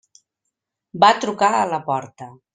[1.03, 2.33] Va trucar a la porta.